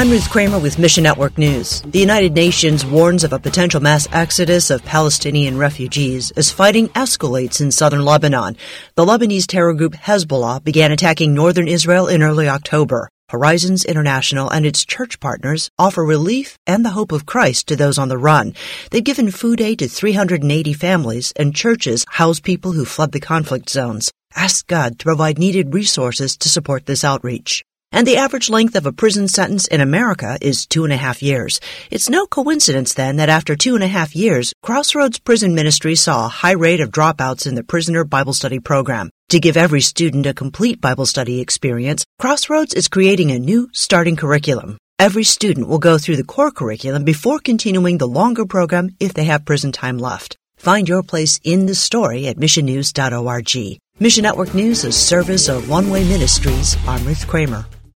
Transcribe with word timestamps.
I'm 0.00 0.08
Ruth 0.08 0.30
Kramer 0.30 0.58
with 0.58 0.78
Mission 0.78 1.04
Network 1.04 1.36
News. 1.36 1.82
The 1.82 1.98
United 1.98 2.32
Nations 2.32 2.86
warns 2.86 3.22
of 3.22 3.34
a 3.34 3.38
potential 3.38 3.82
mass 3.82 4.08
exodus 4.12 4.70
of 4.70 4.82
Palestinian 4.82 5.58
refugees 5.58 6.30
as 6.38 6.50
fighting 6.50 6.88
escalates 6.94 7.60
in 7.60 7.70
southern 7.70 8.06
Lebanon. 8.06 8.56
The 8.94 9.04
Lebanese 9.04 9.46
terror 9.46 9.74
group 9.74 9.92
Hezbollah 9.92 10.64
began 10.64 10.90
attacking 10.90 11.34
northern 11.34 11.68
Israel 11.68 12.08
in 12.08 12.22
early 12.22 12.48
October. 12.48 13.10
Horizons 13.28 13.84
International 13.84 14.48
and 14.48 14.64
its 14.64 14.86
church 14.86 15.20
partners 15.20 15.68
offer 15.78 16.02
relief 16.02 16.56
and 16.66 16.82
the 16.82 16.96
hope 16.96 17.12
of 17.12 17.26
Christ 17.26 17.68
to 17.68 17.76
those 17.76 17.98
on 17.98 18.08
the 18.08 18.16
run. 18.16 18.54
They've 18.90 19.04
given 19.04 19.30
food 19.30 19.60
aid 19.60 19.80
to 19.80 19.86
380 19.86 20.72
families, 20.72 21.30
and 21.36 21.54
churches 21.54 22.06
house 22.08 22.40
people 22.40 22.72
who 22.72 22.86
fled 22.86 23.12
the 23.12 23.20
conflict 23.20 23.68
zones. 23.68 24.10
Ask 24.34 24.66
God 24.66 24.98
to 24.98 25.04
provide 25.04 25.38
needed 25.38 25.74
resources 25.74 26.38
to 26.38 26.48
support 26.48 26.86
this 26.86 27.04
outreach. 27.04 27.64
And 27.92 28.06
the 28.06 28.18
average 28.18 28.48
length 28.48 28.76
of 28.76 28.86
a 28.86 28.92
prison 28.92 29.26
sentence 29.26 29.66
in 29.66 29.80
America 29.80 30.38
is 30.40 30.64
two 30.64 30.84
and 30.84 30.92
a 30.92 30.96
half 30.96 31.22
years. 31.22 31.60
It's 31.90 32.08
no 32.08 32.24
coincidence 32.24 32.94
then 32.94 33.16
that 33.16 33.28
after 33.28 33.56
two 33.56 33.74
and 33.74 33.82
a 33.82 33.88
half 33.88 34.14
years, 34.14 34.52
Crossroads 34.62 35.18
Prison 35.18 35.56
Ministry 35.56 35.96
saw 35.96 36.26
a 36.26 36.28
high 36.28 36.52
rate 36.52 36.80
of 36.80 36.92
dropouts 36.92 37.48
in 37.48 37.56
the 37.56 37.64
prisoner 37.64 38.04
Bible 38.04 38.32
study 38.32 38.60
program. 38.60 39.10
To 39.30 39.40
give 39.40 39.56
every 39.56 39.80
student 39.80 40.24
a 40.26 40.34
complete 40.34 40.80
Bible 40.80 41.04
study 41.04 41.40
experience, 41.40 42.04
Crossroads 42.20 42.74
is 42.74 42.86
creating 42.86 43.32
a 43.32 43.40
new 43.40 43.68
starting 43.72 44.14
curriculum. 44.14 44.78
Every 45.00 45.24
student 45.24 45.66
will 45.66 45.78
go 45.78 45.98
through 45.98 46.16
the 46.16 46.24
core 46.24 46.52
curriculum 46.52 47.02
before 47.02 47.40
continuing 47.40 47.98
the 47.98 48.06
longer 48.06 48.46
program 48.46 48.90
if 49.00 49.14
they 49.14 49.24
have 49.24 49.44
prison 49.44 49.72
time 49.72 49.98
left. 49.98 50.36
Find 50.58 50.88
your 50.88 51.02
place 51.02 51.40
in 51.42 51.66
the 51.66 51.74
story 51.74 52.28
at 52.28 52.36
missionnews.org. 52.36 53.80
Mission 53.98 54.22
Network 54.22 54.54
News, 54.54 54.84
is 54.84 54.94
service 54.94 55.48
of 55.48 55.68
One 55.68 55.90
Way 55.90 56.04
Ministries. 56.08 56.76
I'm 56.86 57.04
Ruth 57.04 57.26
Kramer. 57.26 57.66